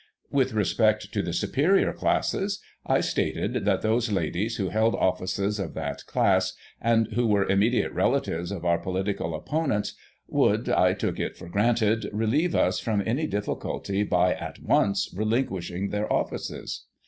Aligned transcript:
With 0.31 0.53
respect 0.53 1.11
to 1.13 1.21
the 1.21 1.31
superior 1.31 1.93
classes, 1.93 2.59
I 2.87 3.01
stated, 3.01 3.65
that 3.65 3.83
those 3.83 4.11
Ladies 4.11 4.55
who 4.55 4.69
held 4.69 4.95
offices 4.95 5.59
of 5.59 5.75
that 5.75 6.07
class> 6.07 6.53
and 6.81 7.09
who 7.13 7.27
were 7.27 7.47
immediate 7.47 7.91
relatives 7.91 8.51
of 8.51 8.65
our 8.65 8.79
political 8.79 9.35
opponents, 9.35 9.93
would, 10.27 10.69
I 10.69 10.93
took 10.93 11.19
it 11.19 11.37
for 11.37 11.47
granted, 11.49 12.09
relieve 12.13 12.55
us 12.55 12.79
from 12.79 13.03
any 13.05 13.27
difficulty 13.27 14.01
by, 14.01 14.33
at 14.33 14.57
once, 14.63 15.13
relinquishing 15.15 15.89
their 15.89 16.11
offices. 16.11 16.87